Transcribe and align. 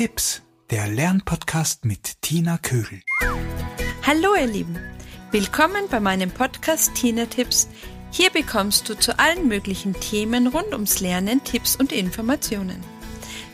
Tipps, 0.00 0.40
der 0.70 0.88
Lernpodcast 0.88 1.84
mit 1.84 2.22
Tina 2.22 2.56
Kögel. 2.56 3.02
Hallo 4.06 4.34
ihr 4.34 4.46
Lieben, 4.46 4.78
willkommen 5.30 5.88
bei 5.90 6.00
meinem 6.00 6.30
Podcast 6.30 6.94
Tina 6.94 7.26
Tipps. 7.26 7.68
Hier 8.10 8.30
bekommst 8.30 8.88
du 8.88 8.94
zu 8.98 9.18
allen 9.18 9.46
möglichen 9.46 9.92
Themen 9.92 10.46
rund 10.46 10.72
ums 10.72 11.00
Lernen 11.00 11.44
Tipps 11.44 11.76
und 11.76 11.92
Informationen. 11.92 12.82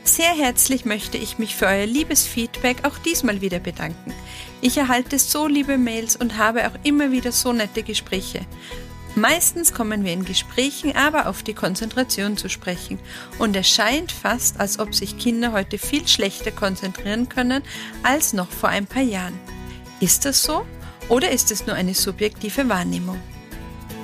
Sehr 0.04 0.30
herzlich 0.36 0.84
möchte 0.84 1.18
ich 1.18 1.38
mich 1.38 1.56
für 1.56 1.66
euer 1.66 1.86
liebes 1.86 2.24
Feedback 2.24 2.84
auch 2.84 2.98
diesmal 2.98 3.40
wieder 3.40 3.58
bedanken. 3.58 4.14
Ich 4.60 4.78
erhalte 4.78 5.18
so 5.18 5.48
liebe 5.48 5.78
Mails 5.78 6.14
und 6.14 6.38
habe 6.38 6.68
auch 6.68 6.78
immer 6.84 7.10
wieder 7.10 7.32
so 7.32 7.52
nette 7.52 7.82
Gespräche. 7.82 8.46
Meistens 9.16 9.72
kommen 9.72 10.04
wir 10.04 10.12
in 10.12 10.26
Gesprächen 10.26 10.94
aber 10.94 11.26
auf 11.26 11.42
die 11.42 11.54
Konzentration 11.54 12.36
zu 12.36 12.50
sprechen 12.50 12.98
und 13.38 13.56
es 13.56 13.66
scheint 13.66 14.12
fast, 14.12 14.60
als 14.60 14.78
ob 14.78 14.94
sich 14.94 15.16
Kinder 15.16 15.52
heute 15.52 15.78
viel 15.78 16.06
schlechter 16.06 16.50
konzentrieren 16.50 17.30
können 17.30 17.62
als 18.02 18.34
noch 18.34 18.50
vor 18.50 18.68
ein 18.68 18.86
paar 18.86 19.02
Jahren. 19.02 19.32
Ist 20.00 20.26
das 20.26 20.42
so 20.42 20.66
oder 21.08 21.30
ist 21.30 21.50
es 21.50 21.66
nur 21.66 21.76
eine 21.76 21.94
subjektive 21.94 22.68
Wahrnehmung? 22.68 23.18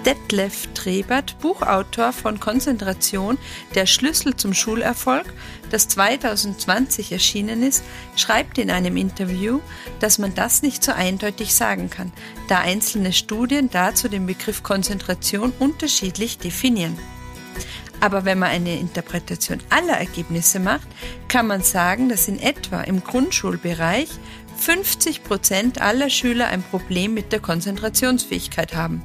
Detlef 0.04 0.66
Trebert, 0.74 1.38
Buchautor 1.38 2.12
von 2.12 2.40
Konzentration, 2.40 3.38
der 3.76 3.86
Schlüssel 3.86 4.34
zum 4.34 4.52
Schulerfolg, 4.52 5.32
das 5.70 5.86
2020 5.88 7.12
erschienen 7.12 7.62
ist, 7.62 7.84
schreibt 8.16 8.58
in 8.58 8.70
einem 8.70 8.96
Interview, 8.96 9.60
dass 10.00 10.18
man 10.18 10.34
das 10.34 10.62
nicht 10.62 10.82
so 10.82 10.92
eindeutig 10.92 11.54
sagen 11.54 11.88
kann, 11.88 12.12
da 12.48 12.58
einzelne 12.58 13.12
Studien 13.12 13.70
dazu 13.70 14.08
den 14.08 14.26
Begriff 14.26 14.62
Konzentration 14.62 15.52
unterschiedlich 15.58 16.38
definieren. 16.38 16.98
Aber 18.00 18.24
wenn 18.24 18.40
man 18.40 18.50
eine 18.50 18.80
Interpretation 18.80 19.60
aller 19.70 19.96
Ergebnisse 19.96 20.58
macht, 20.58 20.88
kann 21.28 21.46
man 21.46 21.62
sagen, 21.62 22.08
dass 22.08 22.26
in 22.26 22.40
etwa 22.40 22.80
im 22.80 23.04
Grundschulbereich 23.04 24.08
50 24.62 25.24
Prozent 25.24 25.80
aller 25.80 26.08
Schüler 26.08 26.46
ein 26.46 26.62
Problem 26.62 27.14
mit 27.14 27.32
der 27.32 27.40
Konzentrationsfähigkeit 27.40 28.76
haben. 28.76 29.02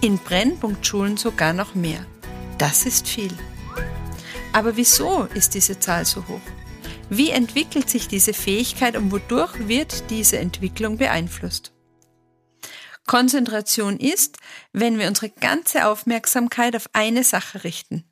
In 0.00 0.18
Brennpunktschulen 0.18 1.16
sogar 1.16 1.52
noch 1.52 1.76
mehr. 1.76 2.04
Das 2.58 2.86
ist 2.86 3.06
viel. 3.06 3.30
Aber 4.52 4.76
wieso 4.76 5.28
ist 5.32 5.54
diese 5.54 5.78
Zahl 5.78 6.04
so 6.04 6.26
hoch? 6.26 6.40
Wie 7.08 7.30
entwickelt 7.30 7.88
sich 7.88 8.08
diese 8.08 8.34
Fähigkeit 8.34 8.96
und 8.96 9.12
wodurch 9.12 9.68
wird 9.68 10.10
diese 10.10 10.38
Entwicklung 10.38 10.98
beeinflusst? 10.98 11.72
Konzentration 13.06 14.00
ist, 14.00 14.38
wenn 14.72 14.98
wir 14.98 15.06
unsere 15.06 15.30
ganze 15.30 15.86
Aufmerksamkeit 15.86 16.74
auf 16.74 16.90
eine 16.94 17.22
Sache 17.22 17.62
richten. 17.62 18.02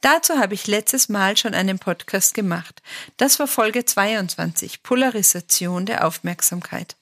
Dazu 0.00 0.38
habe 0.38 0.54
ich 0.54 0.66
letztes 0.66 1.08
Mal 1.08 1.36
schon 1.36 1.54
einen 1.54 1.78
Podcast 1.78 2.34
gemacht. 2.34 2.82
Das 3.16 3.38
war 3.38 3.46
Folge 3.46 3.84
22, 3.84 4.82
Polarisation 4.82 5.86
der 5.86 6.06
Aufmerksamkeit. 6.06 6.96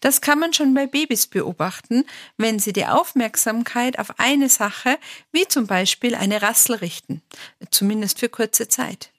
Das 0.00 0.20
kann 0.20 0.38
man 0.38 0.52
schon 0.52 0.74
bei 0.74 0.86
Babys 0.86 1.26
beobachten, 1.26 2.04
wenn 2.36 2.58
sie 2.58 2.72
die 2.72 2.86
Aufmerksamkeit 2.86 3.98
auf 3.98 4.18
eine 4.18 4.48
Sache, 4.48 4.98
wie 5.32 5.46
zum 5.46 5.66
Beispiel 5.66 6.14
eine 6.14 6.42
Rassel 6.42 6.76
richten, 6.76 7.22
zumindest 7.70 8.18
für 8.20 8.28
kurze 8.28 8.68
Zeit. 8.68 9.10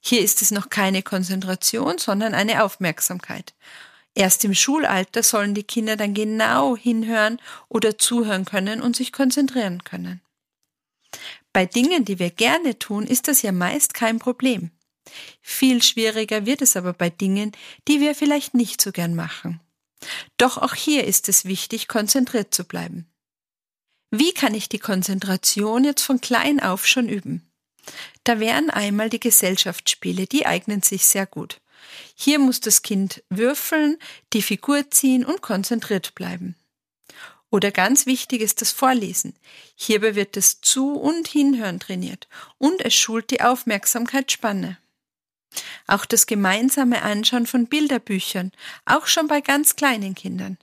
Hier 0.00 0.22
ist 0.22 0.42
es 0.42 0.50
noch 0.50 0.70
keine 0.70 1.02
Konzentration, 1.02 1.98
sondern 1.98 2.34
eine 2.34 2.64
Aufmerksamkeit. 2.64 3.54
Erst 4.14 4.44
im 4.44 4.54
Schulalter 4.54 5.22
sollen 5.22 5.54
die 5.54 5.62
Kinder 5.62 5.96
dann 5.96 6.14
genau 6.14 6.76
hinhören 6.76 7.38
oder 7.68 7.98
zuhören 7.98 8.46
können 8.46 8.80
und 8.80 8.96
sich 8.96 9.12
konzentrieren 9.12 9.84
können. 9.84 10.22
Bei 11.56 11.64
Dingen, 11.64 12.04
die 12.04 12.18
wir 12.18 12.28
gerne 12.28 12.78
tun, 12.78 13.06
ist 13.06 13.28
das 13.28 13.40
ja 13.40 13.50
meist 13.50 13.94
kein 13.94 14.18
Problem. 14.18 14.72
Viel 15.40 15.82
schwieriger 15.82 16.44
wird 16.44 16.60
es 16.60 16.76
aber 16.76 16.92
bei 16.92 17.08
Dingen, 17.08 17.52
die 17.88 17.98
wir 17.98 18.14
vielleicht 18.14 18.52
nicht 18.52 18.82
so 18.82 18.92
gern 18.92 19.14
machen. 19.14 19.62
Doch 20.36 20.58
auch 20.58 20.74
hier 20.74 21.04
ist 21.04 21.30
es 21.30 21.46
wichtig, 21.46 21.88
konzentriert 21.88 22.52
zu 22.52 22.64
bleiben. 22.64 23.06
Wie 24.10 24.34
kann 24.34 24.52
ich 24.52 24.68
die 24.68 24.78
Konzentration 24.78 25.84
jetzt 25.84 26.02
von 26.02 26.20
klein 26.20 26.60
auf 26.60 26.86
schon 26.86 27.08
üben? 27.08 27.50
Da 28.22 28.38
wären 28.38 28.68
einmal 28.68 29.08
die 29.08 29.18
Gesellschaftsspiele, 29.18 30.26
die 30.26 30.44
eignen 30.44 30.82
sich 30.82 31.06
sehr 31.06 31.24
gut. 31.24 31.62
Hier 32.14 32.38
muss 32.38 32.60
das 32.60 32.82
Kind 32.82 33.24
würfeln, 33.30 33.96
die 34.34 34.42
Figur 34.42 34.90
ziehen 34.90 35.24
und 35.24 35.40
konzentriert 35.40 36.14
bleiben. 36.14 36.54
Oder 37.50 37.70
ganz 37.70 38.06
wichtig 38.06 38.40
ist 38.40 38.60
das 38.60 38.72
Vorlesen. 38.72 39.34
Hierbei 39.76 40.14
wird 40.14 40.36
das 40.36 40.60
Zu- 40.60 40.94
und 40.94 41.28
Hinhören 41.28 41.80
trainiert 41.80 42.28
und 42.58 42.80
es 42.84 42.94
schult 42.94 43.30
die 43.30 43.40
Aufmerksamkeitsspanne. 43.40 44.78
Auch 45.86 46.04
das 46.04 46.26
gemeinsame 46.26 47.02
Anschauen 47.02 47.46
von 47.46 47.66
Bilderbüchern, 47.66 48.52
auch 48.84 49.06
schon 49.06 49.28
bei 49.28 49.40
ganz 49.40 49.76
kleinen 49.76 50.14
Kindern. 50.14 50.58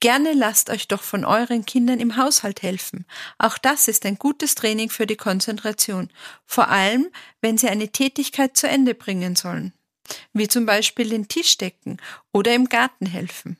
Gerne 0.00 0.32
lasst 0.32 0.70
euch 0.70 0.86
doch 0.86 1.02
von 1.02 1.24
euren 1.24 1.66
Kindern 1.66 1.98
im 1.98 2.16
Haushalt 2.16 2.62
helfen. 2.62 3.04
Auch 3.36 3.58
das 3.58 3.88
ist 3.88 4.06
ein 4.06 4.16
gutes 4.16 4.54
Training 4.54 4.90
für 4.90 5.08
die 5.08 5.16
Konzentration, 5.16 6.08
vor 6.46 6.68
allem 6.68 7.08
wenn 7.40 7.58
sie 7.58 7.68
eine 7.68 7.88
Tätigkeit 7.88 8.56
zu 8.56 8.68
Ende 8.68 8.94
bringen 8.94 9.34
sollen, 9.34 9.72
wie 10.32 10.46
zum 10.46 10.66
Beispiel 10.66 11.08
den 11.08 11.26
Tisch 11.26 11.58
decken 11.58 12.00
oder 12.32 12.54
im 12.54 12.68
Garten 12.68 13.06
helfen. 13.06 13.56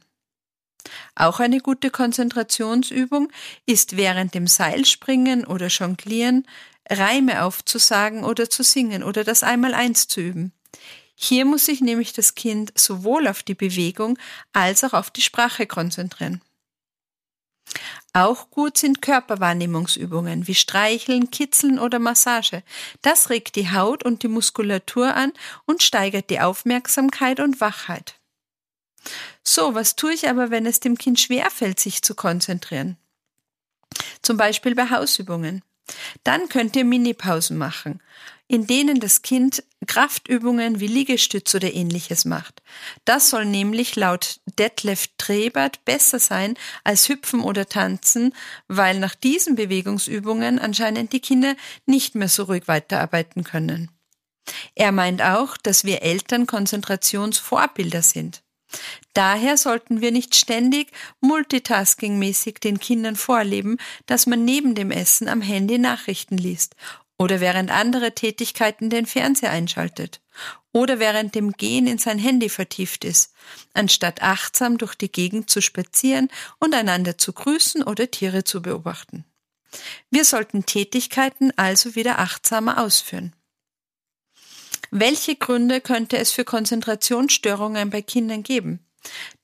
Auch 1.14 1.40
eine 1.40 1.60
gute 1.60 1.90
Konzentrationsübung 1.90 3.30
ist 3.66 3.96
während 3.96 4.34
dem 4.34 4.46
Seilspringen 4.46 5.44
oder 5.44 5.68
Jonglieren 5.68 6.46
Reime 6.88 7.42
aufzusagen 7.42 8.24
oder 8.24 8.48
zu 8.48 8.62
singen 8.62 9.02
oder 9.02 9.24
das 9.24 9.42
Einmaleins 9.42 10.08
zu 10.08 10.20
üben. 10.20 10.52
Hier 11.14 11.44
muss 11.44 11.66
sich 11.66 11.80
nämlich 11.80 12.12
das 12.12 12.34
Kind 12.34 12.72
sowohl 12.78 13.26
auf 13.26 13.42
die 13.42 13.54
Bewegung 13.54 14.18
als 14.52 14.84
auch 14.84 14.92
auf 14.92 15.10
die 15.10 15.20
Sprache 15.20 15.66
konzentrieren. 15.66 16.40
Auch 18.14 18.50
gut 18.50 18.78
sind 18.78 19.02
Körperwahrnehmungsübungen 19.02 20.46
wie 20.46 20.54
Streicheln, 20.54 21.30
Kitzeln 21.30 21.78
oder 21.78 21.98
Massage. 21.98 22.62
Das 23.02 23.30
regt 23.30 23.56
die 23.56 23.70
Haut 23.70 24.04
und 24.04 24.22
die 24.22 24.28
Muskulatur 24.28 25.14
an 25.14 25.32
und 25.66 25.82
steigert 25.82 26.30
die 26.30 26.40
Aufmerksamkeit 26.40 27.40
und 27.40 27.60
Wachheit. 27.60 28.17
So, 29.42 29.74
was 29.74 29.96
tue 29.96 30.12
ich 30.12 30.28
aber, 30.28 30.50
wenn 30.50 30.66
es 30.66 30.80
dem 30.80 30.98
Kind 30.98 31.20
schwerfällt, 31.20 31.80
sich 31.80 32.02
zu 32.02 32.14
konzentrieren? 32.14 32.96
Zum 34.22 34.36
Beispiel 34.36 34.74
bei 34.74 34.90
Hausübungen. 34.90 35.62
Dann 36.24 36.48
könnt 36.48 36.76
ihr 36.76 36.84
Minipausen 36.84 37.56
machen, 37.56 38.02
in 38.46 38.66
denen 38.66 39.00
das 39.00 39.22
Kind 39.22 39.62
Kraftübungen 39.86 40.80
wie 40.80 40.86
Liegestütz 40.86 41.54
oder 41.54 41.72
ähnliches 41.72 42.24
macht. 42.24 42.62
Das 43.04 43.30
soll 43.30 43.44
nämlich 43.44 43.96
laut 43.96 44.40
Detlef 44.58 45.08
Trebert 45.18 45.84
besser 45.84 46.18
sein 46.18 46.56
als 46.84 47.08
Hüpfen 47.08 47.40
oder 47.40 47.68
Tanzen, 47.68 48.34
weil 48.66 48.98
nach 48.98 49.14
diesen 49.14 49.54
Bewegungsübungen 49.54 50.58
anscheinend 50.58 51.12
die 51.12 51.20
Kinder 51.20 51.54
nicht 51.86 52.14
mehr 52.14 52.28
so 52.28 52.44
ruhig 52.44 52.68
weiterarbeiten 52.68 53.44
können. 53.44 53.90
Er 54.74 54.92
meint 54.92 55.22
auch, 55.22 55.56
dass 55.56 55.84
wir 55.84 56.02
Eltern 56.02 56.46
Konzentrationsvorbilder 56.46 58.02
sind. 58.02 58.42
Daher 59.14 59.56
sollten 59.56 60.00
wir 60.00 60.12
nicht 60.12 60.34
ständig 60.34 60.92
multitaskingmäßig 61.20 62.60
den 62.60 62.78
Kindern 62.78 63.16
vorleben, 63.16 63.78
dass 64.06 64.26
man 64.26 64.44
neben 64.44 64.74
dem 64.74 64.90
Essen 64.90 65.28
am 65.28 65.40
Handy 65.40 65.78
Nachrichten 65.78 66.36
liest 66.36 66.76
oder 67.18 67.40
während 67.40 67.70
andere 67.70 68.14
Tätigkeiten 68.14 68.90
den 68.90 69.06
Fernseher 69.06 69.50
einschaltet 69.50 70.20
oder 70.72 70.98
während 70.98 71.34
dem 71.34 71.52
Gehen 71.52 71.86
in 71.86 71.98
sein 71.98 72.18
Handy 72.18 72.48
vertieft 72.48 73.04
ist, 73.04 73.32
anstatt 73.74 74.22
achtsam 74.22 74.78
durch 74.78 74.94
die 74.94 75.10
Gegend 75.10 75.50
zu 75.50 75.60
spazieren 75.60 76.28
und 76.60 76.74
einander 76.74 77.18
zu 77.18 77.32
grüßen 77.32 77.82
oder 77.82 78.10
Tiere 78.10 78.44
zu 78.44 78.62
beobachten. 78.62 79.24
Wir 80.10 80.24
sollten 80.24 80.64
Tätigkeiten 80.64 81.52
also 81.56 81.94
wieder 81.94 82.20
achtsamer 82.20 82.82
ausführen. 82.82 83.34
Welche 84.90 85.36
Gründe 85.36 85.80
könnte 85.80 86.18
es 86.18 86.32
für 86.32 86.44
Konzentrationsstörungen 86.44 87.90
bei 87.90 88.02
Kindern 88.02 88.42
geben? 88.42 88.80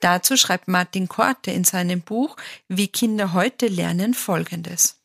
Dazu 0.00 0.36
schreibt 0.36 0.68
Martin 0.68 1.08
Korte 1.08 1.50
in 1.50 1.64
seinem 1.64 2.00
Buch 2.00 2.36
Wie 2.68 2.88
Kinder 2.88 3.32
heute 3.32 3.66
lernen 3.66 4.14
Folgendes. 4.14 5.00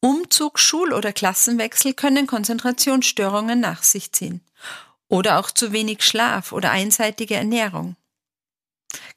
Umzug, 0.00 0.58
Schul- 0.58 0.92
oder 0.92 1.12
Klassenwechsel 1.12 1.94
können 1.94 2.26
Konzentrationsstörungen 2.26 3.58
nach 3.58 3.82
sich 3.82 4.12
ziehen. 4.12 4.42
Oder 5.08 5.38
auch 5.38 5.50
zu 5.50 5.72
wenig 5.72 6.02
Schlaf 6.02 6.52
oder 6.52 6.70
einseitige 6.70 7.34
Ernährung. 7.34 7.96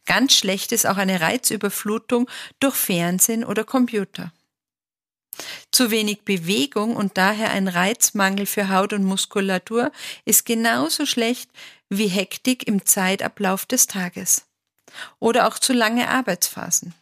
Ganz 0.06 0.34
schlecht 0.34 0.72
ist 0.72 0.88
auch 0.88 0.98
eine 0.98 1.22
Reizüberflutung 1.22 2.30
durch 2.60 2.76
Fernsehen 2.76 3.44
oder 3.44 3.64
Computer. 3.64 4.34
Zu 5.72 5.92
wenig 5.92 6.24
Bewegung 6.24 6.96
und 6.96 7.18
daher 7.18 7.52
ein 7.52 7.68
Reizmangel 7.68 8.46
für 8.46 8.70
Haut 8.70 8.94
und 8.94 9.04
Muskulatur 9.04 9.92
ist 10.26 10.46
genauso 10.46 11.06
schlecht 11.06 11.50
wie 11.90 12.08
Hektik 12.08 12.68
im 12.68 12.86
Zeitablauf 12.86 13.66
des 13.66 13.88
Tages. 13.88 14.46
Oder 15.20 15.48
auch 15.48 15.58
zu 15.58 15.74
lange 15.74 16.10
Arbeitsphasen. 16.10 16.94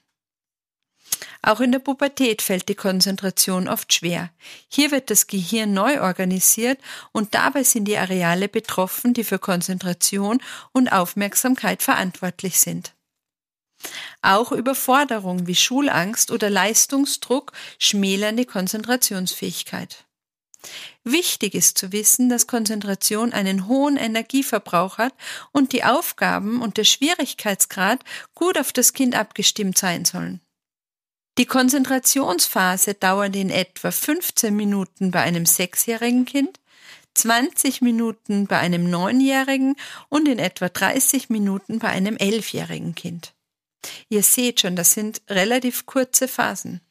Auch 1.41 1.61
in 1.61 1.71
der 1.71 1.79
Pubertät 1.79 2.41
fällt 2.41 2.67
die 2.67 2.75
Konzentration 2.75 3.67
oft 3.67 3.93
schwer. 3.93 4.29
Hier 4.67 4.91
wird 4.91 5.09
das 5.09 5.27
Gehirn 5.27 5.73
neu 5.73 6.01
organisiert 6.01 6.79
und 7.11 7.33
dabei 7.33 7.63
sind 7.63 7.85
die 7.85 7.97
Areale 7.97 8.49
betroffen, 8.49 9.13
die 9.13 9.23
für 9.23 9.39
Konzentration 9.39 10.41
und 10.73 10.91
Aufmerksamkeit 10.91 11.81
verantwortlich 11.81 12.59
sind. 12.59 12.93
Auch 14.21 14.51
Überforderung 14.51 15.47
wie 15.47 15.55
Schulangst 15.55 16.31
oder 16.31 16.49
Leistungsdruck 16.49 17.53
schmälern 17.77 18.37
die 18.37 18.45
Konzentrationsfähigkeit. 18.45 20.05
Wichtig 21.03 21.55
ist 21.55 21.77
zu 21.77 21.93
wissen, 21.93 22.29
dass 22.29 22.47
Konzentration 22.47 23.31
einen 23.31 23.67
hohen 23.67 23.95
Energieverbrauch 23.95 24.97
hat 24.97 25.13
und 25.51 25.71
die 25.71 25.85
Aufgaben 25.85 26.61
und 26.61 26.77
der 26.77 26.83
Schwierigkeitsgrad 26.83 28.03
gut 28.35 28.57
auf 28.57 28.73
das 28.73 28.93
Kind 28.93 29.15
abgestimmt 29.15 29.77
sein 29.77 30.03
sollen. 30.03 30.41
Die 31.37 31.45
Konzentrationsphase 31.45 32.95
dauert 32.95 33.35
in 33.37 33.49
etwa 33.49 33.91
15 33.91 34.53
Minuten 34.53 35.11
bei 35.11 35.21
einem 35.21 35.45
sechsjährigen 35.45 36.25
Kind, 36.25 36.59
20 37.13 37.81
Minuten 37.81 38.45
bei 38.45 38.59
einem 38.59 38.89
neunjährigen 38.89 39.77
und 40.09 40.27
in 40.27 40.39
etwa 40.39 40.67
30 40.67 41.29
Minuten 41.29 41.79
bei 41.79 41.87
einem 41.87 42.17
elfjährigen 42.17 42.93
Kind. 42.93 43.33
Ihr 44.09 44.23
seht 44.23 44.61
schon, 44.61 44.75
das 44.75 44.91
sind 44.93 45.21
relativ 45.29 45.85
kurze 45.85 46.27
Phasen. 46.27 46.81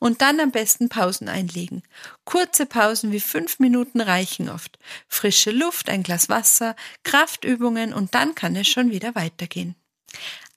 Und 0.00 0.22
dann 0.22 0.40
am 0.40 0.50
besten 0.50 0.88
Pausen 0.88 1.28
einlegen. 1.28 1.82
Kurze 2.24 2.66
Pausen 2.66 3.12
wie 3.12 3.20
fünf 3.20 3.60
Minuten 3.60 4.00
reichen 4.00 4.48
oft. 4.48 4.78
Frische 5.06 5.52
Luft, 5.52 5.88
ein 5.88 6.02
Glas 6.02 6.28
Wasser, 6.28 6.74
Kraftübungen 7.04 7.92
und 7.92 8.14
dann 8.14 8.34
kann 8.34 8.56
es 8.56 8.66
schon 8.66 8.90
wieder 8.90 9.14
weitergehen. 9.14 9.76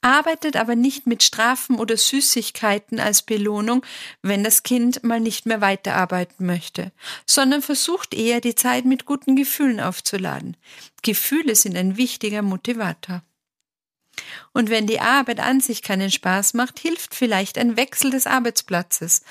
Arbeitet 0.01 0.55
aber 0.55 0.75
nicht 0.75 1.07
mit 1.07 1.23
Strafen 1.23 1.79
oder 1.79 1.97
Süßigkeiten 1.97 2.99
als 2.99 3.23
Belohnung, 3.23 3.83
wenn 4.21 4.43
das 4.43 4.61
Kind 4.61 5.03
mal 5.03 5.19
nicht 5.19 5.47
mehr 5.47 5.61
weiterarbeiten 5.61 6.45
möchte, 6.45 6.91
sondern 7.25 7.63
versucht 7.63 8.13
eher 8.13 8.39
die 8.39 8.53
Zeit 8.53 8.85
mit 8.85 9.05
guten 9.05 9.35
Gefühlen 9.35 9.79
aufzuladen. 9.79 10.57
Gefühle 11.01 11.55
sind 11.55 11.75
ein 11.75 11.97
wichtiger 11.97 12.43
Motivator. 12.43 13.23
Und 14.53 14.69
wenn 14.69 14.87
die 14.87 14.99
Arbeit 14.99 15.39
an 15.39 15.61
sich 15.61 15.81
keinen 15.81 16.11
Spaß 16.11 16.53
macht, 16.53 16.79
hilft 16.79 17.15
vielleicht 17.15 17.57
ein 17.57 17.77
Wechsel 17.77 18.11
des 18.11 18.27
Arbeitsplatzes, 18.27 19.23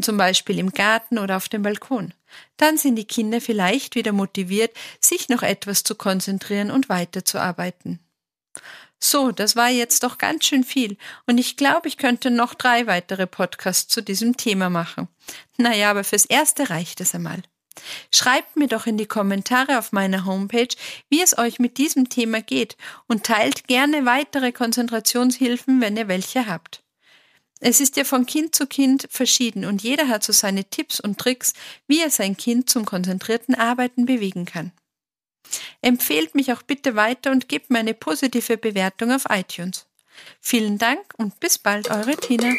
zum 0.00 0.16
Beispiel 0.16 0.58
im 0.58 0.72
Garten 0.72 1.18
oder 1.18 1.36
auf 1.36 1.48
dem 1.48 1.62
Balkon. 1.62 2.14
Dann 2.56 2.78
sind 2.78 2.96
die 2.96 3.06
Kinder 3.06 3.40
vielleicht 3.40 3.94
wieder 3.94 4.12
motiviert, 4.12 4.74
sich 5.00 5.28
noch 5.28 5.42
etwas 5.42 5.84
zu 5.84 5.94
konzentrieren 5.94 6.70
und 6.70 6.88
weiterzuarbeiten. 6.88 8.00
So, 8.98 9.32
das 9.32 9.54
war 9.54 9.68
jetzt 9.68 10.02
doch 10.02 10.16
ganz 10.16 10.46
schön 10.46 10.64
viel 10.64 10.96
und 11.26 11.36
ich 11.36 11.56
glaube, 11.58 11.88
ich 11.88 11.98
könnte 11.98 12.30
noch 12.30 12.54
drei 12.54 12.86
weitere 12.86 13.26
Podcasts 13.26 13.92
zu 13.92 14.02
diesem 14.02 14.36
Thema 14.36 14.70
machen. 14.70 15.08
Naja, 15.58 15.90
aber 15.90 16.04
fürs 16.04 16.24
Erste 16.24 16.70
reicht 16.70 17.00
es 17.02 17.14
einmal. 17.14 17.42
Schreibt 18.12 18.56
mir 18.56 18.68
doch 18.68 18.86
in 18.86 18.96
die 18.96 19.06
Kommentare 19.06 19.78
auf 19.78 19.92
meiner 19.92 20.24
Homepage, 20.24 20.74
wie 21.10 21.20
es 21.20 21.36
euch 21.36 21.58
mit 21.58 21.78
diesem 21.78 22.08
Thema 22.08 22.40
geht 22.40 22.76
und 23.06 23.24
teilt 23.24 23.66
gerne 23.66 24.06
weitere 24.06 24.52
Konzentrationshilfen, 24.52 25.80
wenn 25.80 25.96
ihr 25.96 26.08
welche 26.08 26.46
habt. 26.46 26.82
Es 27.60 27.80
ist 27.80 27.96
ja 27.96 28.04
von 28.04 28.26
Kind 28.26 28.54
zu 28.54 28.66
Kind 28.66 29.06
verschieden 29.10 29.64
und 29.64 29.82
jeder 29.82 30.08
hat 30.08 30.22
so 30.22 30.32
seine 30.32 30.64
Tipps 30.64 31.00
und 31.00 31.18
Tricks, 31.18 31.54
wie 31.86 32.00
er 32.00 32.10
sein 32.10 32.36
Kind 32.36 32.68
zum 32.68 32.84
konzentrierten 32.84 33.54
Arbeiten 33.54 34.06
bewegen 34.06 34.44
kann. 34.44 34.72
Empfehlt 35.80 36.34
mich 36.34 36.52
auch 36.52 36.62
bitte 36.62 36.96
weiter 36.96 37.30
und 37.30 37.48
gebt 37.48 37.70
mir 37.70 37.78
eine 37.78 37.94
positive 37.94 38.58
Bewertung 38.58 39.12
auf 39.12 39.24
iTunes. 39.30 39.86
Vielen 40.40 40.78
Dank 40.78 41.00
und 41.16 41.40
bis 41.40 41.58
bald, 41.58 41.90
eure 41.90 42.16
Tina. 42.16 42.52